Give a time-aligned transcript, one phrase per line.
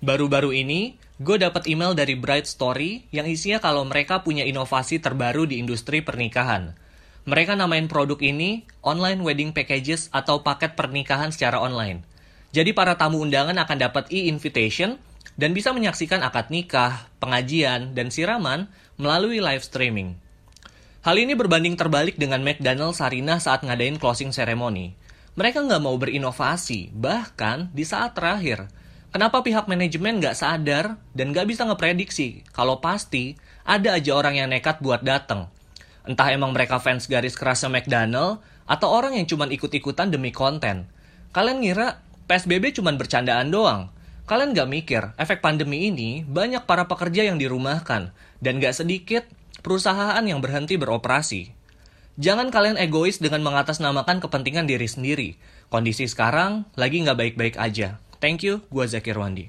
[0.00, 5.44] Baru-baru ini, gue dapat email dari Bright Story yang isinya kalau mereka punya inovasi terbaru
[5.44, 6.72] di industri pernikahan.
[7.28, 12.00] Mereka namain produk ini Online Wedding Packages atau paket pernikahan secara online.
[12.48, 14.96] Jadi para tamu undangan akan dapat e-invitation
[15.36, 20.16] dan bisa menyaksikan akad nikah, pengajian, dan siraman melalui live streaming.
[21.04, 24.96] Hal ini berbanding terbalik dengan McDonald Sarina saat ngadain closing ceremony.
[25.36, 28.64] Mereka nggak mau berinovasi, bahkan di saat terakhir–
[29.10, 33.34] Kenapa pihak manajemen nggak sadar dan nggak bisa ngeprediksi kalau pasti
[33.66, 35.50] ada aja orang yang nekat buat datang.
[36.06, 38.38] Entah emang mereka fans garis kerasnya McDonald
[38.70, 40.86] atau orang yang cuma ikut-ikutan demi konten.
[41.34, 41.98] Kalian ngira
[42.30, 43.90] PSBB cuma bercandaan doang?
[44.30, 49.26] Kalian nggak mikir efek pandemi ini banyak para pekerja yang dirumahkan dan nggak sedikit
[49.58, 51.50] perusahaan yang berhenti beroperasi.
[52.14, 55.28] Jangan kalian egois dengan mengatasnamakan kepentingan diri sendiri.
[55.66, 57.98] Kondisi sekarang lagi nggak baik-baik aja.
[58.20, 59.48] Thank you, gue Zakir Wandi.